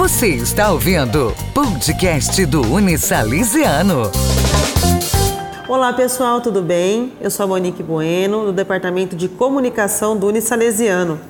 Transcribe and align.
Você 0.00 0.28
está 0.28 0.72
ouvindo 0.72 1.30
podcast 1.52 2.46
do 2.46 2.62
Unisalesiano. 2.62 4.10
Olá 5.68 5.92
pessoal, 5.92 6.40
tudo 6.40 6.62
bem? 6.62 7.12
Eu 7.20 7.30
sou 7.30 7.44
a 7.44 7.46
Monique 7.46 7.82
Bueno, 7.82 8.46
do 8.46 8.52
Departamento 8.54 9.14
de 9.14 9.28
Comunicação 9.28 10.16
do 10.16 10.28
Unisalesiano. 10.28 11.20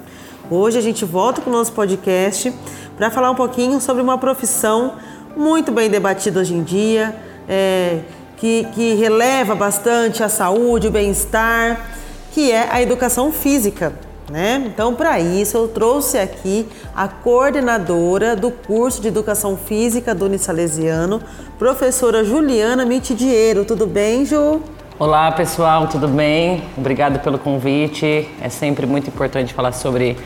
Hoje 0.49 0.79
a 0.79 0.81
gente 0.81 1.05
volta 1.05 1.41
com 1.41 1.51
o 1.51 1.53
nosso 1.53 1.73
podcast 1.73 2.55
para 2.97 3.11
falar 3.11 3.33
um 3.33 3.35
pouquinho 3.35 3.81
sobre 3.81 4.05
uma 4.05 4.17
profissão 4.19 4.95
muito 5.37 5.73
bem 5.73 5.91
debatida 5.91 6.39
hoje 6.39 6.55
em 6.55 6.63
dia, 6.63 7.17
é, 7.49 8.03
que, 8.37 8.69
que 8.73 8.95
releva 8.95 9.57
bastante 9.57 10.23
a 10.23 10.29
saúde, 10.29 10.87
o 10.87 10.93
bem-estar, 10.93 11.91
que 12.31 12.53
é 12.53 12.69
a 12.71 12.81
educação 12.81 13.33
física. 13.33 14.10
Né? 14.31 14.63
Então, 14.65 14.95
para 14.95 15.19
isso, 15.19 15.57
eu 15.57 15.67
trouxe 15.67 16.17
aqui 16.17 16.69
a 16.95 17.09
coordenadora 17.09 18.37
do 18.37 18.53
curso 18.53 19.03
de 19.03 19.09
Educação 19.09 19.57
Física 19.57 20.15
do 20.15 20.27
Unisalesiano, 20.27 21.21
professora 21.59 22.23
Juliana 22.23 22.85
Mitidiero. 22.85 23.65
Tudo 23.65 23.89
bem, 23.89 24.25
Ju? 24.25 24.63
Olá, 25.01 25.33
pessoal, 25.33 25.89
tudo 25.89 26.07
bem? 26.07 26.63
Obrigado 26.79 27.19
pelo 27.19 27.41
convite. 27.41 28.29
É 28.41 28.49
sempre 28.49 28.87
muito 28.87 29.09
importante 29.09 29.53
falar 29.53 29.73
sobre 29.73 30.17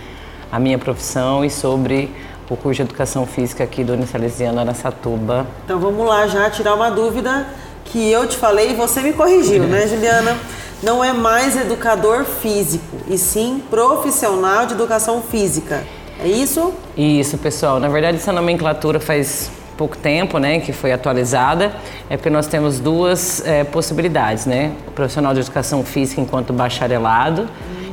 a 0.52 0.58
minha 0.58 0.76
profissão 0.76 1.42
e 1.42 1.48
sobre 1.48 2.14
o 2.50 2.56
curso 2.58 2.76
de 2.76 2.82
Educação 2.82 3.24
Física 3.24 3.64
aqui 3.64 3.82
do 3.82 3.94
Unisalesiano 3.94 4.60
Aracatuba. 4.60 5.46
Então, 5.64 5.80
vamos 5.80 6.06
lá 6.06 6.26
já 6.26 6.50
tirar 6.50 6.74
uma 6.74 6.90
dúvida 6.90 7.46
que 7.86 8.10
eu 8.10 8.28
te 8.28 8.36
falei 8.36 8.72
e 8.72 8.74
você 8.74 9.00
me 9.00 9.14
corrigiu, 9.14 9.62
né, 9.62 9.86
Juliana? 9.86 10.36
Não 10.82 11.02
é 11.02 11.12
mais 11.12 11.56
educador 11.56 12.24
físico, 12.24 12.96
e 13.08 13.16
sim 13.16 13.62
profissional 13.70 14.66
de 14.66 14.74
educação 14.74 15.22
física. 15.22 15.84
É 16.20 16.28
isso? 16.28 16.72
Isso, 16.96 17.36
pessoal. 17.38 17.80
Na 17.80 17.88
verdade, 17.88 18.16
essa 18.16 18.32
nomenclatura 18.32 19.00
faz 19.00 19.50
pouco 19.76 19.96
tempo, 19.96 20.38
né, 20.38 20.60
que 20.60 20.72
foi 20.72 20.92
atualizada, 20.92 21.72
é 22.08 22.16
porque 22.16 22.30
nós 22.30 22.46
temos 22.46 22.78
duas 22.78 23.44
é, 23.44 23.64
possibilidades, 23.64 24.46
né? 24.46 24.72
O 24.86 24.92
profissional 24.92 25.34
de 25.34 25.40
educação 25.40 25.84
física 25.84 26.20
enquanto 26.20 26.52
bacharelado, 26.52 27.48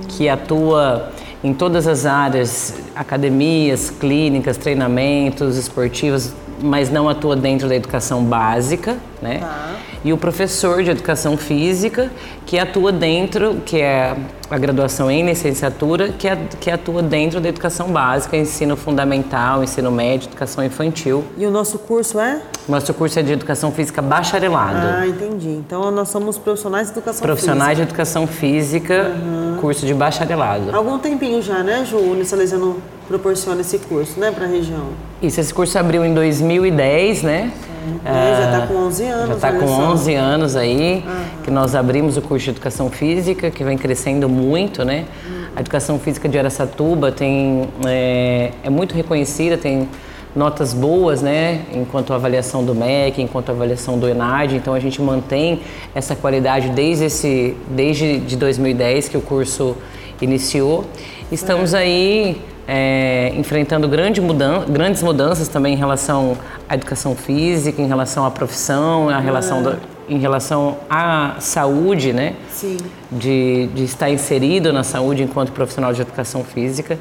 que 0.08 0.30
atua 0.30 1.12
em 1.44 1.54
todas 1.54 1.88
as 1.88 2.06
áreas, 2.06 2.76
academias, 2.96 3.90
clínicas, 3.90 4.58
treinamentos 4.58 5.58
esportivos, 5.58 6.34
mas 6.62 6.92
não 6.92 7.10
atua 7.10 7.36
dentro 7.36 7.68
da 7.68 7.76
educação 7.76 8.24
básica, 8.24 8.98
né? 9.20 9.40
Tá 9.40 9.72
e 10.04 10.12
o 10.12 10.18
professor 10.18 10.84
de 10.84 10.90
educação 10.90 11.38
física 11.38 12.12
que 12.46 12.58
atua 12.58 12.92
dentro, 12.92 13.62
que 13.66 13.80
é 13.80 14.16
a 14.50 14.58
graduação 14.58 15.10
em 15.10 15.26
licenciatura, 15.26 16.10
que, 16.10 16.28
é, 16.28 16.38
que 16.60 16.70
atua 16.70 17.02
dentro 17.02 17.40
da 17.40 17.48
educação 17.48 17.88
básica, 17.88 18.36
ensino 18.36 18.76
fundamental, 18.76 19.64
ensino 19.64 19.92
médio, 19.92 20.28
educação 20.28 20.64
infantil. 20.64 21.24
E 21.38 21.46
o 21.46 21.52
nosso 21.52 21.80
curso 21.80 22.20
é? 22.20 22.42
Nosso 22.68 22.94
curso 22.94 23.20
é 23.20 23.24
de 23.24 23.32
educação 23.32 23.72
física 23.72 24.02
bacharelado. 24.02 24.80
Ah, 24.82 25.08
entendi. 25.08 25.50
Então 25.50 25.92
nós 25.92 26.10
somos 26.10 26.38
profissionais 26.38 26.88
de 26.88 26.94
educação 26.94 27.22
profissionais 27.22 27.78
física. 27.78 27.78
Profissionais 27.78 27.78
de 27.78 27.84
educação 27.84 28.28
física, 28.28 29.16
uhum. 29.16 29.58
curso 29.62 29.86
de 29.86 29.94
bacharelado. 29.94 30.76
Algum 30.76 31.00
tempinho 31.00 31.42
já, 31.42 31.64
né, 31.64 31.86
Ju? 31.86 31.98
O 31.98 32.26
Salesiano 32.26 32.78
proporciona 33.08 33.62
esse 33.62 33.78
curso, 33.80 34.20
né, 34.20 34.32
para 34.32 34.46
a 34.46 34.48
região? 34.48 34.88
Isso, 35.22 35.40
esse 35.40 35.54
curso 35.54 35.78
abriu 35.78 36.04
em 36.04 36.14
2010, 36.14 37.24
né? 37.24 37.52
É, 38.06 38.36
já 38.36 38.46
está 38.46 38.68
com 38.68 38.74
11 38.76 39.04
anos. 39.06 39.28
Já 39.28 39.34
está 39.36 39.52
com 39.52 39.66
11 39.66 40.16
anos 40.16 40.56
aí, 40.56 41.04
uhum. 41.06 41.44
que 41.44 41.52
nós 41.52 41.76
abrimos 41.76 42.18
o 42.18 42.22
curso 42.22 42.46
de 42.46 42.52
Educação 42.52 42.90
Física, 42.90 43.50
que 43.50 43.64
vem 43.64 43.78
crescendo 43.78 44.30
muito, 44.30 44.84
né? 44.86 45.06
Uhum. 45.26 45.42
A 45.56 45.60
Educação 45.62 46.00
Física 46.00 46.30
de 46.30 46.38
Aracatuba 46.38 47.12
tem, 47.12 47.68
é, 47.86 48.52
é 48.64 48.70
muito 48.70 48.96
reconhecida, 48.96 49.58
tem 49.58 49.88
notas 50.36 50.74
boas, 50.74 51.22
né, 51.22 51.66
enquanto 51.74 52.14
avaliação 52.14 52.64
do 52.64 52.74
MEC, 52.74 53.22
enquanto 53.22 53.50
avaliação 53.50 54.00
do 54.00 54.08
ENAD, 54.08 54.56
então 54.56 54.74
a 54.74 54.80
gente 54.80 55.02
mantém 55.02 55.60
essa 55.94 56.16
qualidade 56.16 56.70
desde, 56.70 57.06
esse, 57.06 57.58
desde 57.70 58.18
de 58.20 58.38
2010 58.38 59.10
que 59.10 59.18
o 59.18 59.22
curso 59.22 59.76
iniciou. 60.22 60.86
Estamos 61.32 61.74
aí 61.74 62.42
é, 62.74 63.34
enfrentando 63.36 63.86
grande 63.86 64.22
mudan 64.22 64.64
grandes 64.66 65.04
mudanças 65.04 65.50
também 65.50 65.74
em 65.74 65.78
relação 65.78 66.38
à 66.70 66.76
educação 66.76 67.14
física, 67.18 67.82
em 67.82 67.88
relação 67.88 68.26
à 68.26 68.32
profissão, 68.32 69.10
à 69.10 69.20
relação 69.20 69.60
ah. 69.60 69.62
do, 69.62 69.78
em 70.08 70.18
relação 70.18 70.78
à 70.90 71.36
saúde, 71.40 72.14
né? 72.14 72.34
Sim. 72.50 72.78
De, 73.12 73.68
de 73.76 73.84
estar 73.84 74.10
inserido 74.10 74.72
na 74.72 74.84
saúde 74.84 75.22
enquanto 75.22 75.52
profissional 75.52 75.92
de 75.92 76.02
educação 76.02 76.46
física. 76.46 76.98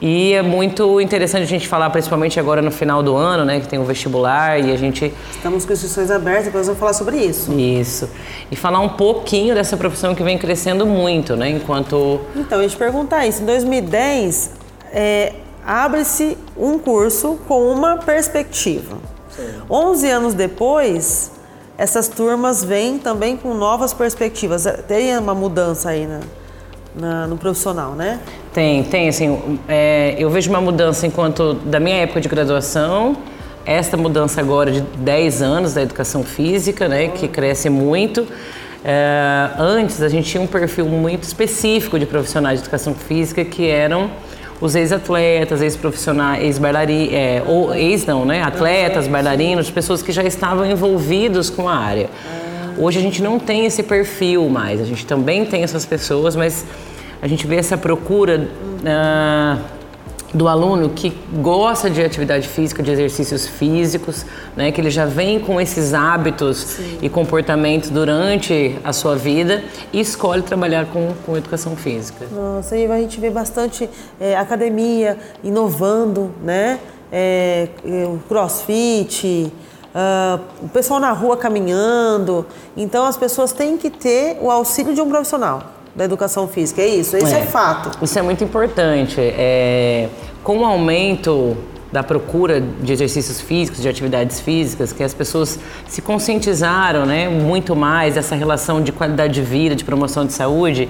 E 0.00 0.32
é 0.32 0.40
muito 0.40 0.98
interessante 1.00 1.42
a 1.42 1.46
gente 1.46 1.68
falar, 1.68 1.90
principalmente 1.90 2.40
agora 2.40 2.62
no 2.62 2.70
final 2.72 3.02
do 3.04 3.14
ano, 3.14 3.44
né, 3.44 3.60
que 3.60 3.68
tem 3.68 3.78
o 3.78 3.84
vestibular 3.84 4.58
e 4.58 4.72
a 4.72 4.76
gente... 4.76 5.14
Estamos 5.30 5.64
com 5.64 5.72
inscrições 5.72 6.10
abertas, 6.10 6.46
depois 6.46 6.66
vamos 6.66 6.80
falar 6.80 6.92
sobre 6.92 7.18
isso. 7.18 7.52
Isso. 7.52 8.10
E 8.50 8.56
falar 8.56 8.80
um 8.80 8.88
pouquinho 8.88 9.54
dessa 9.54 9.76
profissão 9.76 10.12
que 10.12 10.24
vem 10.24 10.36
crescendo 10.36 10.84
muito, 10.84 11.36
né, 11.36 11.50
enquanto... 11.50 12.20
Então, 12.34 12.58
eu 12.58 12.64
ia 12.64 12.68
te 12.68 12.76
perguntar 12.76 13.28
isso. 13.28 13.44
Em 13.44 13.46
2010, 13.46 14.61
é, 14.92 15.32
abre-se 15.64 16.36
um 16.56 16.78
curso 16.78 17.38
com 17.48 17.72
uma 17.72 17.96
perspectiva. 17.96 18.98
Sim. 19.30 19.48
11 19.70 20.10
anos 20.10 20.34
depois, 20.34 21.32
essas 21.78 22.08
turmas 22.08 22.62
vêm 22.62 22.98
também 22.98 23.36
com 23.36 23.54
novas 23.54 23.92
perspectivas. 23.92 24.66
Tem 24.86 25.16
uma 25.16 25.34
mudança 25.34 25.90
aí 25.90 26.06
na, 26.06 26.20
na, 26.94 27.26
no 27.26 27.36
profissional, 27.36 27.92
né? 27.92 28.20
Tem, 28.52 28.84
tem. 28.84 29.08
Assim, 29.08 29.58
é, 29.66 30.14
eu 30.18 30.28
vejo 30.28 30.50
uma 30.50 30.60
mudança 30.60 31.06
enquanto 31.06 31.54
da 31.54 31.80
minha 31.80 31.96
época 31.96 32.20
de 32.20 32.28
graduação, 32.28 33.16
esta 33.64 33.96
mudança 33.96 34.40
agora 34.40 34.70
de 34.70 34.80
10 34.80 35.42
anos 35.42 35.74
da 35.74 35.82
educação 35.82 36.22
física, 36.22 36.88
né, 36.88 37.08
que 37.08 37.28
cresce 37.28 37.70
muito. 37.70 38.26
É, 38.84 39.50
antes 39.58 40.02
a 40.02 40.08
gente 40.08 40.28
tinha 40.28 40.42
um 40.42 40.46
perfil 40.46 40.86
muito 40.86 41.22
específico 41.22 41.98
de 41.98 42.04
profissionais 42.04 42.58
de 42.58 42.64
educação 42.64 42.94
física 42.94 43.44
que 43.44 43.68
eram 43.68 44.10
os 44.62 44.76
ex-atletas, 44.76 45.60
ex-profissionais, 45.60 46.44
ex-bailarinos, 46.44 47.12
é, 47.12 47.42
ou 47.44 47.74
ex 47.74 48.06
não, 48.06 48.24
né? 48.24 48.44
Atletas, 48.44 49.08
bailarinos, 49.08 49.68
pessoas 49.68 50.02
que 50.02 50.12
já 50.12 50.22
estavam 50.22 50.64
envolvidos 50.64 51.50
com 51.50 51.68
a 51.68 51.74
área. 51.74 52.08
Hoje 52.78 53.00
a 53.00 53.02
gente 53.02 53.20
não 53.20 53.40
tem 53.40 53.66
esse 53.66 53.82
perfil 53.82 54.48
mais, 54.48 54.80
a 54.80 54.84
gente 54.84 55.04
também 55.04 55.44
tem 55.44 55.64
essas 55.64 55.84
pessoas, 55.84 56.36
mas 56.36 56.64
a 57.20 57.26
gente 57.26 57.44
vê 57.44 57.56
essa 57.56 57.76
procura. 57.76 58.48
Uh, 58.82 59.81
do 60.32 60.48
aluno 60.48 60.88
que 60.88 61.10
gosta 61.42 61.90
de 61.90 62.02
atividade 62.02 62.48
física, 62.48 62.82
de 62.82 62.90
exercícios 62.90 63.46
físicos, 63.46 64.24
né, 64.56 64.72
que 64.72 64.80
ele 64.80 64.90
já 64.90 65.04
vem 65.04 65.38
com 65.38 65.60
esses 65.60 65.92
hábitos 65.92 66.58
Sim. 66.58 66.98
e 67.02 67.08
comportamentos 67.08 67.90
durante 67.90 68.78
a 68.82 68.92
sua 68.92 69.14
vida 69.14 69.62
e 69.92 70.00
escolhe 70.00 70.42
trabalhar 70.42 70.86
com, 70.86 71.12
com 71.26 71.36
educação 71.36 71.76
física. 71.76 72.26
Nossa, 72.32 72.76
e 72.76 72.90
a 72.90 72.98
gente 72.98 73.20
vê 73.20 73.30
bastante 73.30 73.88
é, 74.18 74.36
academia 74.36 75.18
inovando, 75.44 76.30
né? 76.42 76.78
É, 77.14 77.68
crossfit, 78.26 79.52
uh, 79.94 80.40
o 80.62 80.68
pessoal 80.70 80.98
na 80.98 81.12
rua 81.12 81.36
caminhando. 81.36 82.46
Então 82.74 83.04
as 83.04 83.18
pessoas 83.18 83.52
têm 83.52 83.76
que 83.76 83.90
ter 83.90 84.38
o 84.40 84.50
auxílio 84.50 84.94
de 84.94 85.00
um 85.02 85.10
profissional 85.10 85.81
da 85.94 86.04
educação 86.04 86.48
física, 86.48 86.80
é 86.80 86.88
isso? 86.88 87.16
Isso 87.16 87.34
é, 87.34 87.40
é 87.40 87.46
fato. 87.46 88.02
Isso 88.02 88.18
é 88.18 88.22
muito 88.22 88.42
importante. 88.42 89.20
É, 89.20 90.08
com 90.42 90.58
o 90.58 90.64
aumento 90.64 91.56
da 91.92 92.02
procura 92.02 92.60
de 92.60 92.90
exercícios 92.90 93.40
físicos, 93.40 93.82
de 93.82 93.88
atividades 93.88 94.40
físicas, 94.40 94.92
que 94.92 95.02
as 95.02 95.12
pessoas 95.12 95.58
se 95.86 96.00
conscientizaram 96.00 97.04
né, 97.04 97.28
muito 97.28 97.76
mais 97.76 98.14
dessa 98.14 98.34
relação 98.34 98.82
de 98.82 98.90
qualidade 98.90 99.34
de 99.34 99.42
vida, 99.42 99.76
de 99.76 99.84
promoção 99.84 100.24
de 100.24 100.32
saúde, 100.32 100.88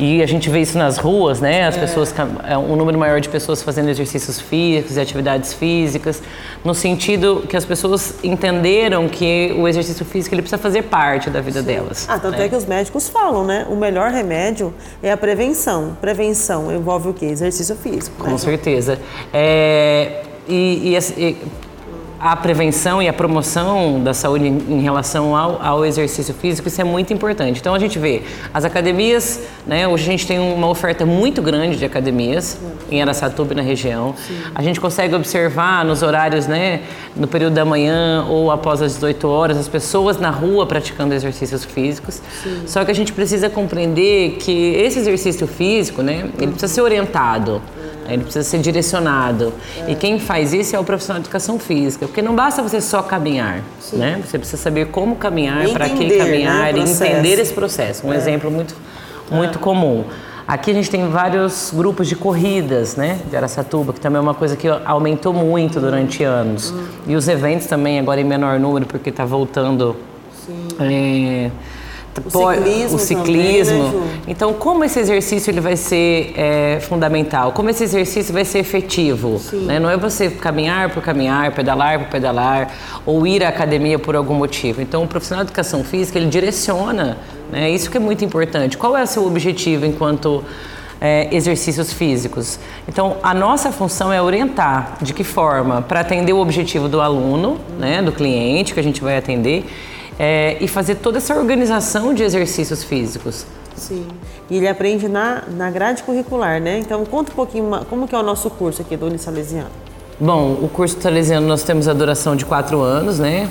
e 0.00 0.22
a 0.22 0.26
gente 0.26 0.48
vê 0.48 0.60
isso 0.60 0.78
nas 0.78 0.96
ruas, 0.96 1.42
né? 1.42 1.66
As 1.66 1.76
é. 1.76 1.80
pessoas, 1.80 2.14
é, 2.48 2.56
um 2.56 2.74
número 2.74 2.98
maior 2.98 3.20
de 3.20 3.28
pessoas 3.28 3.62
fazendo 3.62 3.90
exercícios 3.90 4.40
físicos 4.40 4.96
e 4.96 5.00
atividades 5.00 5.52
físicas, 5.52 6.22
no 6.64 6.74
sentido 6.74 7.44
que 7.46 7.54
as 7.54 7.66
pessoas 7.66 8.14
entenderam 8.24 9.06
que 9.10 9.54
o 9.58 9.68
exercício 9.68 10.06
físico 10.06 10.34
ele 10.34 10.40
precisa 10.40 10.60
fazer 10.60 10.84
parte 10.84 11.28
da 11.28 11.42
vida 11.42 11.60
Sim. 11.60 11.66
delas. 11.66 12.06
Ah, 12.08 12.18
tanto 12.18 12.38
né? 12.38 12.46
é 12.46 12.48
que 12.48 12.56
os 12.56 12.64
médicos 12.64 13.10
falam, 13.10 13.44
né? 13.44 13.66
O 13.68 13.76
melhor 13.76 14.10
remédio 14.10 14.72
é 15.02 15.12
a 15.12 15.18
prevenção. 15.18 15.98
Prevenção 16.00 16.72
envolve 16.72 17.10
o 17.10 17.12
quê? 17.12 17.26
Exercício 17.26 17.76
físico. 17.76 18.24
Com 18.24 18.30
né? 18.30 18.38
certeza. 18.38 18.98
É, 19.34 20.22
e, 20.48 20.96
e, 20.96 21.22
e 21.22 21.36
a 22.20 22.36
prevenção 22.36 23.02
e 23.02 23.08
a 23.08 23.14
promoção 23.14 23.98
da 24.04 24.12
saúde 24.12 24.46
em, 24.46 24.82
relação 24.82 25.34
ao, 25.34 25.58
ao, 25.62 25.86
exercício 25.86 26.34
físico, 26.34 26.68
isso 26.68 26.78
é 26.78 26.84
muito 26.84 27.14
importante. 27.14 27.58
Então 27.58 27.74
a 27.74 27.78
gente 27.78 27.98
vê 27.98 28.22
as 28.52 28.62
academias, 28.62 29.40
né, 29.66 29.88
hoje 29.88 30.06
a 30.06 30.10
gente 30.10 30.26
tem 30.26 30.38
uma 30.38 30.68
oferta 30.68 31.06
muito 31.06 31.40
grande 31.40 31.78
de 31.78 31.84
academias 31.86 32.60
em 32.90 33.00
Aracatuba 33.00 33.54
na 33.54 33.62
região. 33.62 34.14
Sim. 34.28 34.38
A 34.54 34.62
gente 34.62 34.78
consegue 34.78 35.14
observar 35.14 35.82
nos 35.82 36.02
horários, 36.02 36.46
né, 36.46 36.82
no 37.16 37.26
período 37.26 37.54
da 37.54 37.64
manhã 37.64 38.26
ou 38.28 38.50
após 38.50 38.82
as 38.82 38.94
18 38.94 39.26
horas, 39.26 39.56
as 39.56 39.68
pessoas 39.68 40.18
na 40.18 40.28
rua 40.28 40.66
praticando 40.66 41.14
exercícios 41.14 41.64
físicos. 41.64 42.20
Sim. 42.42 42.64
Só 42.66 42.84
que 42.84 42.90
a 42.90 42.94
gente 42.94 43.14
precisa 43.14 43.48
compreender 43.48 44.32
que 44.32 44.74
esse 44.74 44.98
exercício 44.98 45.46
físico, 45.46 46.02
né, 46.02 46.28
ele 46.38 46.48
precisa 46.48 46.68
ser 46.68 46.82
orientado. 46.82 47.62
Ele 48.12 48.22
precisa 48.22 48.44
ser 48.44 48.58
direcionado. 48.58 49.52
E 49.88 49.94
quem 49.94 50.18
faz 50.18 50.52
isso 50.52 50.74
é 50.74 50.78
o 50.78 50.84
profissional 50.84 51.20
de 51.20 51.26
educação 51.26 51.58
física, 51.58 52.06
porque 52.06 52.22
não 52.22 52.34
basta 52.34 52.62
você 52.62 52.80
só 52.80 53.02
caminhar, 53.02 53.62
né? 53.92 54.20
Você 54.26 54.38
precisa 54.38 54.60
saber 54.60 54.86
como 54.88 55.16
caminhar, 55.16 55.68
para 55.70 55.88
que 55.88 56.06
né, 56.06 56.16
caminhar 56.16 56.70
e 56.70 56.74
processo. 56.74 57.04
entender 57.04 57.40
esse 57.40 57.52
processo. 57.52 58.06
Um 58.06 58.12
exemplo 58.12 58.50
muito, 58.50 58.74
muito 59.30 59.58
comum. 59.58 60.04
Aqui 60.50 60.72
a 60.72 60.74
gente 60.74 60.90
tem 60.90 61.08
vários 61.08 61.72
grupos 61.72 62.08
de 62.08 62.16
corridas, 62.16 62.96
né, 62.96 63.20
de 63.30 63.36
Araçatuba, 63.36 63.92
que 63.92 64.00
também 64.00 64.18
é 64.18 64.20
uma 64.20 64.34
coisa 64.34 64.56
que 64.56 64.66
aumentou 64.84 65.32
muito 65.32 65.78
durante 65.78 66.24
anos. 66.24 66.74
E 67.06 67.14
os 67.14 67.28
eventos 67.28 67.68
também, 67.68 68.00
agora 68.00 68.20
em 68.20 68.24
menor 68.24 68.58
número, 68.58 68.84
porque 68.84 69.10
está 69.10 69.24
voltando. 69.24 69.94
é, 70.80 71.50
O 72.24 72.30
ciclismo 72.30 72.96
o 72.96 72.98
ciclismo. 72.98 73.84
também, 73.84 74.00
né, 74.00 74.20
então, 74.26 74.52
como 74.52 74.84
esse 74.84 74.98
exercício 74.98 75.50
ele 75.50 75.60
vai 75.60 75.76
ser 75.76 76.32
é, 76.36 76.80
fundamental? 76.80 77.52
Como 77.52 77.70
esse 77.70 77.84
exercício 77.84 78.32
vai 78.34 78.44
ser 78.44 78.58
efetivo? 78.58 79.40
né? 79.52 79.78
Não 79.78 79.88
é 79.88 79.96
você 79.96 80.28
caminhar 80.28 80.90
por 80.90 81.02
caminhar, 81.02 81.52
pedalar 81.52 81.98
por 82.00 82.08
pedalar, 82.08 82.72
ou 83.06 83.26
ir 83.26 83.44
à 83.44 83.48
academia 83.48 83.98
por 83.98 84.16
algum 84.16 84.34
motivo. 84.34 84.82
Então, 84.82 85.04
o 85.04 85.06
profissional 85.06 85.44
de 85.44 85.50
educação 85.50 85.84
física, 85.84 86.18
ele 86.18 86.28
direciona, 86.28 87.18
né? 87.50 87.70
isso 87.70 87.90
que 87.90 87.96
é 87.96 88.00
muito 88.00 88.24
importante. 88.24 88.76
Qual 88.76 88.96
é 88.96 89.02
o 89.02 89.06
seu 89.06 89.26
objetivo 89.26 89.86
enquanto 89.86 90.44
é, 91.00 91.28
exercícios 91.34 91.92
físicos? 91.92 92.58
Então, 92.88 93.18
a 93.22 93.32
nossa 93.32 93.70
função 93.70 94.12
é 94.12 94.20
orientar 94.20 94.96
de 95.00 95.14
que 95.14 95.22
forma 95.24 95.82
para 95.82 96.00
atender 96.00 96.32
o 96.32 96.38
objetivo 96.38 96.88
do 96.88 97.00
aluno, 97.00 97.58
né, 97.78 98.02
do 98.02 98.12
cliente 98.12 98.74
que 98.74 98.80
a 98.80 98.82
gente 98.82 99.00
vai 99.00 99.16
atender, 99.16 99.64
é, 100.22 100.58
e 100.60 100.68
fazer 100.68 100.96
toda 100.96 101.16
essa 101.16 101.34
organização 101.34 102.12
de 102.12 102.22
exercícios 102.22 102.84
físicos. 102.84 103.46
Sim. 103.74 104.06
E 104.50 104.58
ele 104.58 104.68
aprende 104.68 105.08
na, 105.08 105.44
na 105.48 105.70
grade 105.70 106.02
curricular, 106.02 106.60
né? 106.60 106.78
Então 106.78 107.06
conta 107.06 107.32
um 107.32 107.34
pouquinho 107.34 107.70
como 107.88 108.06
que 108.06 108.14
é 108.14 108.18
o 108.18 108.22
nosso 108.22 108.50
curso 108.50 108.82
aqui 108.82 108.98
do 108.98 109.06
Unisalesiano. 109.06 109.70
Bom, 110.20 110.58
o 110.60 110.68
curso 110.68 111.00
salesiano 111.00 111.46
nós 111.46 111.62
temos 111.62 111.88
a 111.88 111.94
duração 111.94 112.36
de 112.36 112.44
quatro 112.44 112.82
anos, 112.82 113.18
né? 113.18 113.48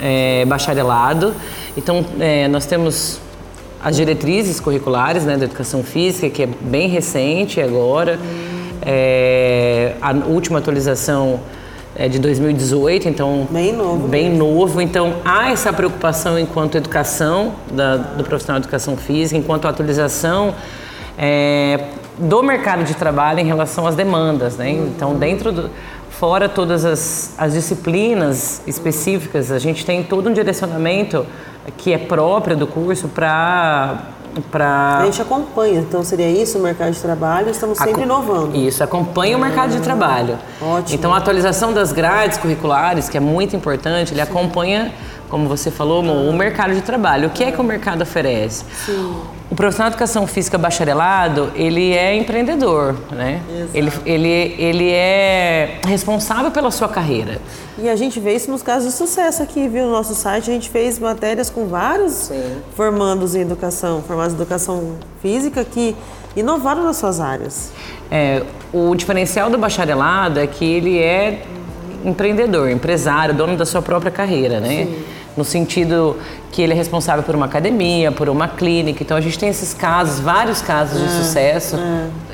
É, 0.00 0.44
bacharelado. 0.44 1.34
Então, 1.76 2.06
é, 2.20 2.46
nós 2.46 2.66
temos 2.66 3.18
as 3.82 3.96
diretrizes 3.96 4.60
curriculares 4.60 5.24
né, 5.24 5.36
da 5.36 5.44
educação 5.44 5.82
física, 5.82 6.30
que 6.30 6.44
é 6.44 6.46
bem 6.46 6.88
recente 6.88 7.60
agora. 7.60 8.20
É, 8.80 9.96
a 10.00 10.12
última 10.12 10.60
atualização 10.60 11.40
é 11.94 12.08
de 12.08 12.18
2018, 12.18 13.08
então 13.08 13.46
Bem 13.50 13.72
novo 13.72 14.08
bem 14.08 14.30
novo. 14.34 14.80
Então 14.80 15.14
há 15.24 15.50
essa 15.50 15.72
preocupação 15.72 16.38
enquanto 16.38 16.76
educação 16.76 17.52
da- 17.70 17.96
do 17.96 18.24
profissional 18.24 18.60
de 18.60 18.66
educação 18.66 18.96
física, 18.96 19.38
enquanto 19.38 19.68
atualização 19.68 20.54
é, 21.18 21.84
do 22.18 22.42
mercado 22.42 22.84
de 22.84 22.94
trabalho 22.94 23.40
em 23.40 23.44
relação 23.44 23.86
às 23.86 23.94
demandas, 23.94 24.56
né? 24.56 24.70
Então 24.70 25.14
dentro 25.14 25.52
do 25.52 25.70
fora 26.10 26.48
todas 26.48 26.84
as, 26.84 27.34
as 27.36 27.52
disciplinas 27.52 28.62
específicas, 28.66 29.50
a 29.50 29.58
gente 29.58 29.84
tem 29.84 30.02
todo 30.04 30.28
um 30.30 30.32
direcionamento 30.32 31.26
que 31.76 31.92
é 31.92 31.98
próprio 31.98 32.56
do 32.56 32.66
curso 32.66 33.08
para 33.08 33.98
para 34.50 34.98
A 35.00 35.04
gente 35.04 35.20
acompanha, 35.20 35.80
então 35.80 36.02
seria 36.02 36.28
isso 36.30 36.58
o 36.58 36.62
mercado 36.62 36.92
de 36.92 37.00
trabalho, 37.00 37.50
estamos 37.50 37.76
sempre 37.78 37.92
Acom- 37.92 38.02
inovando. 38.02 38.56
Isso, 38.56 38.82
acompanha 38.82 39.36
o 39.36 39.40
mercado 39.40 39.70
de 39.72 39.80
trabalho. 39.80 40.38
ótimo. 40.60 40.94
Então, 40.98 41.12
a 41.12 41.18
atualização 41.18 41.72
das 41.72 41.92
grades 41.92 42.38
curriculares, 42.38 43.08
que 43.08 43.16
é 43.16 43.20
muito 43.20 43.54
importante, 43.56 44.12
ele 44.14 44.20
acompanha, 44.20 44.92
como 45.28 45.48
você 45.48 45.70
falou, 45.70 46.02
o 46.02 46.32
mercado 46.32 46.74
de 46.74 46.80
trabalho. 46.82 47.28
O 47.28 47.30
que 47.30 47.44
é 47.44 47.52
que 47.52 47.60
o 47.60 47.64
mercado 47.64 48.02
oferece? 48.02 48.64
O 48.88 49.22
profissional 49.62 49.90
de 49.90 49.94
educação 49.94 50.26
física 50.26 50.58
bacharelado, 50.58 51.52
ele 51.54 51.92
é 51.92 52.16
empreendedor, 52.16 52.96
né? 53.12 53.40
Ele, 53.72 53.92
ele, 54.04 54.28
ele 54.58 54.90
é 54.90 55.78
responsável 55.86 56.50
pela 56.50 56.68
sua 56.72 56.88
carreira. 56.88 57.40
E 57.78 57.88
a 57.88 57.94
gente 57.94 58.18
vê 58.18 58.34
isso 58.34 58.50
nos 58.50 58.60
casos 58.60 58.90
de 58.90 58.98
sucesso 58.98 59.40
aqui, 59.40 59.68
viu? 59.68 59.84
No 59.84 59.92
nosso 59.92 60.16
site 60.16 60.50
a 60.50 60.52
gente 60.52 60.68
fez 60.68 60.98
matérias 60.98 61.48
com 61.48 61.68
vários 61.68 62.32
formandos 62.74 63.36
em 63.36 63.42
educação, 63.42 64.02
formados 64.02 64.32
em 64.32 64.36
educação 64.36 64.96
física 65.20 65.64
que 65.64 65.94
inovaram 66.34 66.82
nas 66.82 66.96
suas 66.96 67.20
áreas. 67.20 67.70
É, 68.10 68.42
o 68.72 68.92
diferencial 68.96 69.48
do 69.48 69.58
bacharelado 69.58 70.40
é 70.40 70.46
que 70.48 70.64
ele 70.64 70.98
é 70.98 71.44
empreendedor, 72.04 72.68
empresário, 72.68 73.32
dono 73.32 73.56
da 73.56 73.64
sua 73.64 73.80
própria 73.80 74.10
carreira, 74.10 74.58
né? 74.58 74.88
No 75.36 75.44
sentido 75.44 76.16
que 76.50 76.60
ele 76.60 76.72
é 76.72 76.76
responsável 76.76 77.22
por 77.22 77.34
uma 77.34 77.46
academia, 77.46 78.12
por 78.12 78.28
uma 78.28 78.46
clínica. 78.46 79.02
Então 79.02 79.16
a 79.16 79.20
gente 79.20 79.38
tem 79.38 79.48
esses 79.48 79.72
casos, 79.72 80.20
vários 80.20 80.60
casos 80.60 81.00
de 81.00 81.08
sucesso 81.10 81.78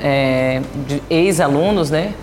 é, 0.01 0.61
de 0.87 1.01
ex-alunos, 1.09 1.89
né? 1.89 2.13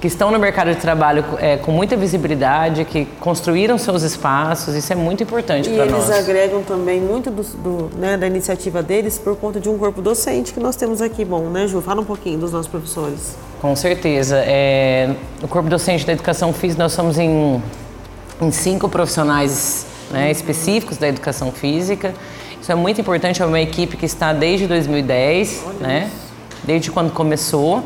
Que 0.00 0.08
estão 0.08 0.32
no 0.32 0.38
mercado 0.38 0.70
de 0.70 0.76
trabalho 0.80 1.24
é, 1.38 1.56
com 1.56 1.70
muita 1.70 1.96
visibilidade, 1.96 2.84
que 2.84 3.06
construíram 3.20 3.78
seus 3.78 4.02
espaços. 4.02 4.74
Isso 4.74 4.92
é 4.92 4.96
muito 4.96 5.22
importante 5.22 5.70
E 5.70 5.74
para 5.74 5.84
eles 5.86 6.08
nós. 6.08 6.10
agregam 6.10 6.62
também 6.62 7.00
muito 7.00 7.30
do, 7.30 7.42
do, 7.42 7.90
né, 7.96 8.16
da 8.16 8.26
iniciativa 8.26 8.82
deles 8.82 9.16
por 9.16 9.36
conta 9.36 9.60
de 9.60 9.68
um 9.68 9.78
corpo 9.78 10.02
docente 10.02 10.52
que 10.52 10.58
nós 10.58 10.74
temos 10.74 11.00
aqui. 11.00 11.24
Bom, 11.24 11.42
né, 11.50 11.68
Ju? 11.68 11.80
Fala 11.80 12.00
um 12.00 12.04
pouquinho 12.04 12.38
dos 12.38 12.50
nossos 12.50 12.66
professores. 12.68 13.36
Com 13.60 13.76
certeza. 13.76 14.42
É, 14.44 15.14
no 15.40 15.46
Corpo 15.46 15.68
Docente 15.70 16.04
da 16.04 16.12
Educação 16.12 16.52
Física, 16.52 16.82
nós 16.82 16.92
somos 16.92 17.16
em, 17.16 17.62
em 18.42 18.50
cinco 18.50 18.88
profissionais 18.88 19.86
né, 20.14 20.30
específicos 20.30 20.96
da 20.96 21.08
educação 21.08 21.50
física. 21.50 22.14
Isso 22.60 22.70
é 22.70 22.74
muito 22.74 23.00
importante, 23.00 23.42
é 23.42 23.46
uma 23.46 23.60
equipe 23.60 23.96
que 23.96 24.06
está 24.06 24.32
desde 24.32 24.66
2010, 24.66 25.64
né, 25.80 26.10
desde 26.64 26.90
quando 26.90 27.12
começou. 27.12 27.84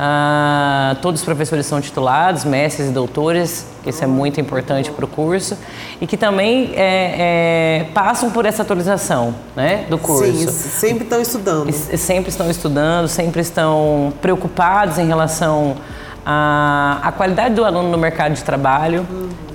Ah, 0.00 0.96
todos 1.02 1.20
os 1.20 1.24
professores 1.24 1.66
são 1.66 1.80
titulados, 1.80 2.44
mestres 2.44 2.88
e 2.88 2.92
doutores, 2.92 3.66
que 3.82 3.90
isso 3.90 4.04
é 4.04 4.06
muito 4.06 4.40
importante 4.40 4.92
para 4.92 5.04
o 5.04 5.08
curso, 5.08 5.56
e 6.00 6.06
que 6.06 6.16
também 6.16 6.72
é, 6.76 7.80
é, 7.80 7.86
passam 7.92 8.30
por 8.30 8.46
essa 8.46 8.62
atualização 8.62 9.34
né, 9.56 9.86
do 9.88 9.98
curso. 9.98 10.32
Sim, 10.32 10.46
sempre 10.48 11.04
estão 11.04 11.20
estudando. 11.20 11.68
E 11.70 11.72
sempre 11.72 12.30
estão 12.30 12.48
estudando, 12.48 13.08
sempre 13.08 13.40
estão 13.40 14.12
preocupados 14.20 14.98
em 14.98 15.06
relação 15.06 15.76
à, 16.24 17.00
à 17.02 17.10
qualidade 17.10 17.56
do 17.56 17.64
aluno 17.64 17.88
no 17.88 17.98
mercado 17.98 18.34
de 18.34 18.44
trabalho. 18.44 19.04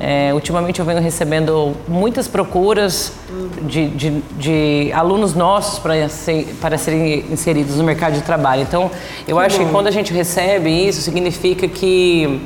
É, 0.06 0.34
ultimamente 0.34 0.80
eu 0.82 0.86
venho 0.86 1.00
recebendo 1.00 1.74
muitas 1.88 2.28
procuras 2.28 3.14
de, 3.62 3.88
de- 3.88 4.22
de 4.38 4.92
alunos 4.94 5.34
nossos 5.34 5.80
para, 5.80 6.10
ser- 6.10 6.46
para 6.60 6.78
serem 6.78 7.24
inseridos 7.32 7.78
no 7.78 7.86
mercado 7.86 8.14
de 8.16 8.22
trabalho. 8.22 8.64
Então, 8.64 8.92
eu 9.26 9.40
acho 9.40 9.58
que 9.58 9.66
quando 9.68 9.88
a 9.88 9.92
gente 9.92 10.12
recebe 10.14 10.70
isso, 10.70 11.00
significa 11.02 11.70
que 11.70 12.42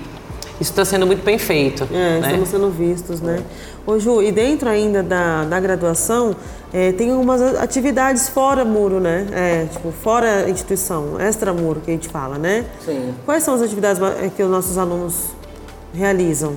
isso 0.61 0.71
está 0.71 0.85
sendo 0.85 1.07
muito 1.07 1.23
bem 1.23 1.39
feito. 1.39 1.87
É, 1.91 2.19
né? 2.19 2.21
estamos 2.27 2.49
sendo 2.49 2.69
vistos, 2.69 3.21
né? 3.21 3.39
Ô 3.87 3.97
Ju, 3.97 4.21
e 4.21 4.31
dentro 4.31 4.69
ainda 4.69 5.01
da, 5.01 5.43
da 5.45 5.59
graduação, 5.59 6.35
é, 6.71 6.91
tem 6.91 7.09
algumas 7.11 7.41
atividades 7.41 8.29
fora 8.29 8.63
muro, 8.65 8.99
né? 8.99 9.25
É, 9.31 9.65
tipo, 9.71 9.91
fora 9.91 10.47
instituição, 10.47 11.19
extra-muro 11.19 11.81
que 11.83 11.89
a 11.89 11.93
gente 11.95 12.07
fala, 12.09 12.37
né? 12.37 12.65
Sim. 12.85 13.13
Quais 13.25 13.41
são 13.41 13.55
as 13.55 13.61
atividades 13.63 13.99
é, 14.21 14.29
que 14.29 14.43
os 14.43 14.49
nossos 14.49 14.77
alunos 14.77 15.29
realizam? 15.93 16.53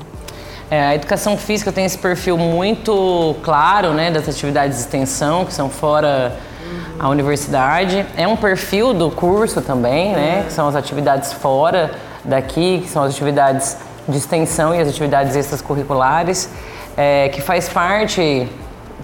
É, 0.71 0.87
a 0.87 0.95
educação 0.95 1.37
física 1.37 1.73
tem 1.73 1.85
esse 1.85 1.99
perfil 1.99 2.39
muito 2.39 3.35
claro, 3.43 3.93
né, 3.93 4.09
das 4.09 4.29
atividades 4.29 4.77
de 4.77 4.85
extensão 4.85 5.45
que 5.45 5.53
são 5.53 5.69
fora 5.69 6.37
a 6.97 7.09
universidade. 7.09 8.07
É 8.17 8.29
um 8.29 8.37
perfil 8.37 8.95
do 8.95 9.11
curso 9.11 9.61
também, 9.61 10.13
né, 10.13 10.45
que 10.47 10.53
são 10.53 10.69
as 10.69 10.77
atividades 10.77 11.33
fora 11.33 11.91
daqui, 12.25 12.83
que 12.85 12.89
são 12.89 13.03
as 13.03 13.13
atividades 13.13 13.79
de 14.09 14.17
extensão 14.17 14.73
e 14.73 14.81
as 14.81 14.89
atividades 14.89 15.35
extracurriculares, 15.35 16.49
é, 16.97 17.29
que 17.31 17.41
faz 17.41 17.69
parte 17.69 18.49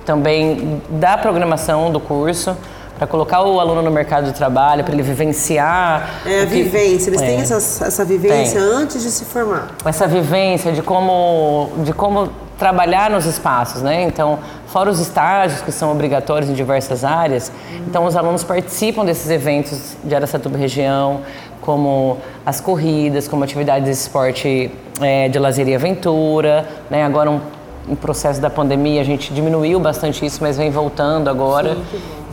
também 0.05 0.81
da 0.89 1.19
programação 1.19 1.91
do 1.91 1.99
curso 1.99 2.57
para 2.97 3.07
colocar 3.07 3.43
o 3.43 3.61
aluno 3.61 3.83
no 3.83 3.91
mercado 3.91 4.25
de 4.27 4.33
trabalho, 4.33 4.83
para 4.83 4.93
ele 4.95 5.03
vivenciar. 5.03 6.21
É 6.25 6.43
a 6.43 6.47
que- 6.47 6.63
vivência, 6.63 7.11
eles 7.11 7.21
É 7.23 7.27
têm 7.27 7.41
essas- 7.41 7.83
essa 7.83 8.05
vivência 8.05 8.61
Tem. 8.61 8.71
antes 8.71 9.03
de 9.03 9.11
se 9.11 9.25
formar. 9.25 9.69
essa 9.85 10.07
vivência 10.07 10.73
de 10.73 10.83
como, 10.83 11.71
de 11.85 11.93
como 11.93 12.29
trabalhar 12.59 13.11
nos 13.11 13.27
espaços, 13.27 13.83
né? 13.83 14.05
Então, 14.05 14.39
fora 14.67 14.91
os 14.91 14.99
estágios 14.99 15.61
que 15.61 15.71
são 15.71 15.93
obrigatórios 15.93 16.49
em 16.49 16.55
diversas 16.55 17.05
áreas, 17.05 17.53
então 17.87 18.07
os 18.07 18.17
alunos 18.17 18.43
participam 18.43 19.05
desses 19.05 19.31
eventos 19.31 19.95
de 20.03 20.15
Araçatuba 20.15 20.57
região, 20.57 21.21
como 21.61 22.17
as 22.47 22.61
corridas, 22.61 23.29
como 23.29 23.45
atividades 23.45 23.85
de 23.85 23.91
esporte 23.93 24.71
eh, 25.03 25.29
de 25.29 25.39
lazer 25.39 25.69
e 25.69 25.75
aventura, 25.75 26.67
né? 26.89 27.05
Agora 27.05 27.31
um, 27.31 27.41
um 27.89 27.95
processo 27.95 28.41
da 28.41 28.49
pandemia 28.49 29.03
a 29.03 29.05
gente 29.05 29.35
diminuiu 29.35 29.79
bastante 29.79 30.25
isso, 30.25 30.39
mas 30.41 30.57
vem 30.57 30.71
voltando 30.71 31.29
agora. 31.29 31.77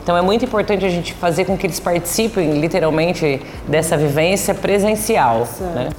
Então 0.03 0.17
é 0.17 0.21
muito 0.21 0.43
importante 0.43 0.85
a 0.85 0.89
gente 0.89 1.13
fazer 1.13 1.45
com 1.45 1.57
que 1.57 1.65
eles 1.65 1.79
participem 1.79 2.59
literalmente 2.59 3.41
dessa 3.65 3.95
vivência 3.95 4.53
presencial, 4.53 5.47
né? 5.73 5.89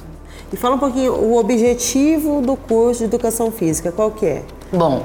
E 0.53 0.55
fala 0.55 0.75
um 0.75 0.79
pouquinho 0.79 1.11
o 1.11 1.37
objetivo 1.37 2.39
do 2.39 2.55
curso 2.55 2.99
de 2.99 3.05
educação 3.05 3.51
física, 3.51 3.91
qual 3.91 4.11
que 4.11 4.27
é? 4.27 4.43
Bom, 4.71 5.03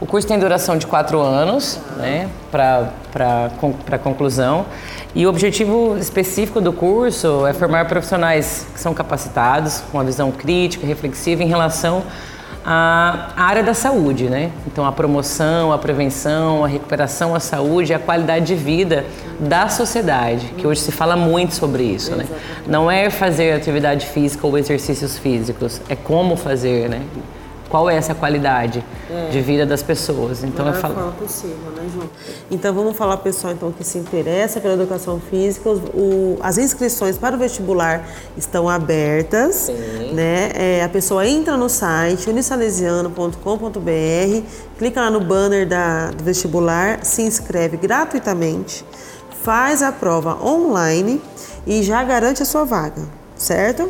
O 0.00 0.06
curso 0.06 0.26
tem 0.26 0.38
duração 0.38 0.78
de 0.78 0.86
quatro 0.86 1.20
anos, 1.20 1.78
né, 1.98 2.26
para 2.50 3.98
conclusão. 4.02 4.64
E 5.14 5.26
o 5.26 5.28
objetivo 5.28 5.98
específico 5.98 6.58
do 6.58 6.72
curso 6.72 7.46
é 7.46 7.52
formar 7.52 7.86
profissionais 7.86 8.66
que 8.72 8.80
são 8.80 8.94
capacitados, 8.94 9.82
com 9.92 9.98
uma 9.98 10.04
visão 10.04 10.32
crítica, 10.32 10.86
reflexiva 10.86 11.42
em 11.42 11.48
relação 11.48 12.02
à 12.72 13.32
área 13.36 13.64
da 13.64 13.74
saúde, 13.74 14.28
né? 14.28 14.52
Então, 14.64 14.86
a 14.86 14.92
promoção, 14.92 15.72
a 15.72 15.78
prevenção, 15.78 16.64
a 16.64 16.68
recuperação, 16.68 17.34
a 17.34 17.40
saúde 17.40 17.92
a 17.92 17.98
qualidade 17.98 18.46
de 18.46 18.54
vida 18.54 19.04
da 19.40 19.68
sociedade, 19.68 20.46
que 20.56 20.64
hoje 20.64 20.80
se 20.80 20.92
fala 20.92 21.16
muito 21.16 21.52
sobre 21.52 21.82
isso, 21.82 22.14
né? 22.14 22.24
Não 22.68 22.88
é 22.88 23.10
fazer 23.10 23.54
atividade 23.54 24.06
física 24.06 24.46
ou 24.46 24.56
exercícios 24.56 25.18
físicos, 25.18 25.80
é 25.88 25.96
como 25.96 26.36
fazer, 26.36 26.88
né? 26.88 27.02
Qual 27.70 27.88
é 27.88 27.94
essa 27.94 28.14
qualidade 28.14 28.84
é. 29.08 29.30
de 29.30 29.40
vida 29.40 29.64
das 29.64 29.82
pessoas. 29.82 30.42
Então 30.42 30.66
eu 30.66 30.74
falo 30.74 30.94
forma 30.94 31.12
possível, 31.12 31.70
né, 31.76 31.88
João? 31.94 32.10
Então 32.50 32.74
vamos 32.74 32.96
falar 32.96 33.16
pessoal 33.18 33.52
então 33.52 33.70
que 33.70 33.84
se 33.84 33.96
interessa 33.96 34.60
pela 34.60 34.74
educação 34.74 35.20
física, 35.20 35.70
o, 35.70 36.36
as 36.42 36.58
inscrições 36.58 37.16
para 37.16 37.36
o 37.36 37.38
vestibular 37.38 38.04
estão 38.36 38.68
abertas, 38.68 39.54
Sim. 39.54 40.12
né? 40.12 40.50
É, 40.54 40.84
a 40.84 40.88
pessoa 40.88 41.26
entra 41.26 41.56
no 41.56 41.68
site 41.68 42.28
unisalesiano.com.br, 42.28 44.42
clica 44.76 45.00
lá 45.00 45.10
no 45.10 45.20
banner 45.20 45.68
da, 45.68 46.10
do 46.10 46.24
vestibular, 46.24 47.04
se 47.04 47.22
inscreve 47.22 47.76
gratuitamente, 47.76 48.84
faz 49.42 49.80
a 49.80 49.92
prova 49.92 50.44
online 50.44 51.22
e 51.64 51.84
já 51.84 52.02
garante 52.02 52.42
a 52.42 52.46
sua 52.46 52.64
vaga, 52.64 53.02
certo? 53.36 53.88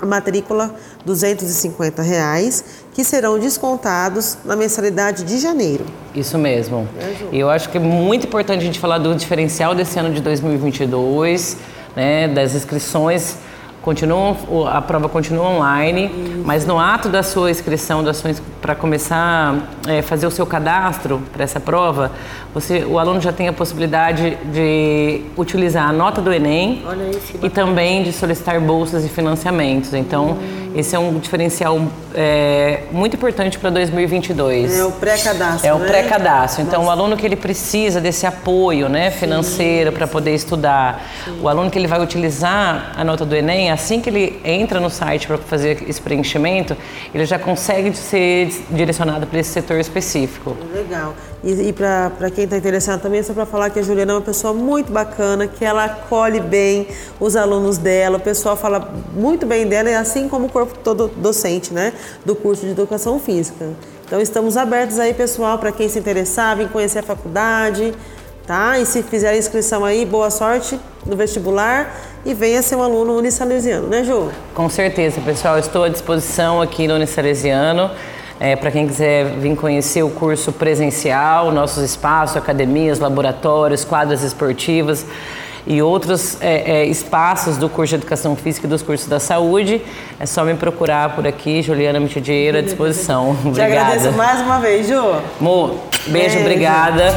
A 0.00 0.06
matrícula 0.06 0.74
250 1.04 2.02
reais, 2.02 2.64
que 2.92 3.02
serão 3.02 3.38
descontados 3.38 4.38
na 4.44 4.54
mensalidade 4.54 5.24
de 5.24 5.38
janeiro. 5.38 5.86
Isso 6.14 6.36
mesmo. 6.36 6.88
E 7.32 7.38
eu 7.38 7.48
acho 7.48 7.68
que 7.70 7.78
é 7.78 7.80
muito 7.80 8.26
importante 8.26 8.60
a 8.60 8.64
gente 8.64 8.78
falar 8.78 8.98
do 8.98 9.14
diferencial 9.14 9.74
desse 9.74 9.98
ano 9.98 10.12
de 10.12 10.20
2022, 10.20 11.56
né, 11.94 12.28
das 12.28 12.54
inscrições 12.54 13.38
continuam, 13.86 14.36
a 14.66 14.82
prova 14.82 15.08
continua 15.08 15.48
online, 15.48 16.06
Isso. 16.06 16.42
mas 16.44 16.66
no 16.66 16.76
ato 16.76 17.08
da 17.08 17.22
sua 17.22 17.52
inscrição, 17.52 18.02
para 18.66 18.74
começar 18.74 19.54
a 19.86 19.92
é, 19.92 20.02
fazer 20.02 20.26
o 20.26 20.30
seu 20.30 20.44
cadastro 20.44 21.22
para 21.32 21.44
essa 21.44 21.60
prova, 21.60 22.10
você, 22.52 22.84
o 22.84 22.98
aluno 22.98 23.20
já 23.20 23.32
tem 23.32 23.46
a 23.46 23.52
possibilidade 23.52 24.36
de 24.46 25.20
utilizar 25.36 25.88
a 25.88 25.92
nota 25.92 26.20
do 26.20 26.32
Enem 26.32 26.82
e 27.42 27.48
também 27.48 28.02
de 28.02 28.12
solicitar 28.12 28.60
bolsas 28.60 29.04
e 29.04 29.08
financiamentos. 29.08 29.94
Então, 29.94 30.30
hum. 30.30 30.72
esse 30.74 30.96
é 30.96 30.98
um 30.98 31.18
diferencial 31.18 31.80
é, 32.14 32.84
muito 32.90 33.14
importante 33.14 33.58
para 33.58 33.68
2022. 33.68 34.80
É 34.80 34.84
o 34.84 34.90
pré-cadastro. 34.90 35.68
É 35.68 35.74
o 35.74 35.78
né? 35.78 35.86
pré-cadastro. 35.86 36.62
Então, 36.62 36.80
Nossa. 36.80 36.88
o 36.88 36.98
aluno 36.98 37.16
que 37.16 37.26
ele 37.26 37.36
precisa 37.36 38.00
desse 38.00 38.26
apoio 38.26 38.88
né, 38.88 39.10
financeiro 39.10 39.92
para 39.92 40.06
poder 40.06 40.34
estudar, 40.34 41.06
Sim. 41.26 41.40
o 41.42 41.48
aluno 41.48 41.70
que 41.70 41.78
ele 41.78 41.86
vai 41.86 42.02
utilizar 42.02 42.92
a 42.96 43.04
nota 43.04 43.26
do 43.26 43.36
Enem, 43.36 43.70
assim 43.70 44.00
que 44.00 44.08
ele 44.08 44.40
entra 44.42 44.80
no 44.80 44.88
site 44.88 45.26
para 45.26 45.36
fazer 45.36 45.84
esse 45.86 46.00
preenchimento, 46.00 46.74
ele 47.14 47.26
já 47.26 47.38
consegue 47.38 47.94
ser 47.94 48.46
direcionado 48.70 49.26
para 49.26 49.38
esse 49.38 49.50
setor 49.50 49.78
específico. 49.78 50.56
Legal. 50.72 51.14
E, 51.42 51.68
e 51.68 51.72
para 51.72 52.30
quem 52.34 52.44
está 52.44 52.56
interessado 52.56 53.00
também, 53.00 53.20
é 53.20 53.22
só 53.22 53.32
para 53.32 53.46
falar 53.46 53.70
que 53.70 53.78
a 53.78 53.82
Juliana 53.82 54.12
é 54.12 54.14
uma 54.16 54.20
pessoa 54.20 54.52
muito 54.52 54.92
bacana, 54.92 55.46
que 55.46 55.64
ela 55.64 55.84
acolhe 55.84 56.40
bem 56.40 56.88
os 57.20 57.36
alunos 57.36 57.78
dela, 57.78 58.16
o 58.16 58.20
pessoal 58.20 58.56
fala 58.56 58.92
muito 59.14 59.46
bem 59.46 59.66
dela, 59.66 59.98
assim 59.98 60.28
como 60.28 60.46
o 60.46 60.48
corpo 60.48 60.78
todo 60.82 61.08
docente, 61.08 61.72
né, 61.72 61.92
do 62.24 62.34
curso 62.34 62.64
de 62.64 62.72
Educação 62.72 63.18
Física. 63.18 63.70
Então 64.06 64.20
estamos 64.20 64.56
abertos 64.56 64.98
aí, 64.98 65.12
pessoal, 65.12 65.58
para 65.58 65.72
quem 65.72 65.88
se 65.88 65.98
interessar, 65.98 66.56
vir 66.56 66.68
conhecer 66.68 67.00
a 67.00 67.02
faculdade, 67.02 67.92
tá? 68.46 68.78
E 68.78 68.86
se 68.86 69.02
fizer 69.02 69.30
a 69.30 69.36
inscrição 69.36 69.84
aí, 69.84 70.04
boa 70.06 70.30
sorte 70.30 70.78
no 71.04 71.16
vestibular 71.16 71.92
e 72.24 72.34
venha 72.34 72.62
ser 72.62 72.76
um 72.76 72.82
aluno 72.82 73.16
unisalesiano, 73.16 73.88
né, 73.88 74.02
Ju? 74.04 74.30
Com 74.54 74.68
certeza, 74.68 75.20
pessoal. 75.20 75.58
Estou 75.58 75.84
à 75.84 75.88
disposição 75.88 76.60
aqui 76.60 76.88
no 76.88 76.94
Unisalesiano. 76.94 77.90
É, 78.38 78.54
para 78.54 78.70
quem 78.70 78.86
quiser 78.86 79.24
vir 79.38 79.56
conhecer 79.56 80.02
o 80.02 80.10
curso 80.10 80.52
presencial, 80.52 81.50
nossos 81.50 81.82
espaços, 81.82 82.36
academias, 82.36 82.98
laboratórios, 82.98 83.84
quadras 83.84 84.22
esportivas 84.22 85.06
e 85.66 85.82
outros 85.82 86.40
é, 86.40 86.82
é, 86.82 86.86
espaços 86.86 87.56
do 87.56 87.68
curso 87.68 87.90
de 87.90 88.02
Educação 88.02 88.36
Física 88.36 88.66
e 88.66 88.70
dos 88.70 88.82
cursos 88.82 89.08
da 89.08 89.18
Saúde, 89.18 89.82
é 90.20 90.24
só 90.24 90.44
me 90.44 90.54
procurar 90.54 91.16
por 91.16 91.26
aqui, 91.26 91.60
Juliana 91.60 91.98
Mitidieiro, 91.98 92.58
à 92.58 92.60
disposição. 92.60 93.36
Te 93.42 93.48
obrigada. 93.48 93.74
agradeço 93.74 94.12
mais 94.12 94.40
uma 94.40 94.60
vez, 94.60 94.86
Ju. 94.86 95.16
Mo, 95.40 95.80
beijo, 96.06 96.10
beijo, 96.10 96.38
obrigada. 96.38 97.14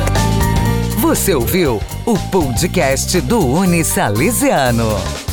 Você 1.00 1.34
ouviu 1.34 1.80
o 2.06 2.18
podcast 2.32 3.22
do 3.22 3.40
Uni 3.40 3.84
Salesiano. 3.84 5.29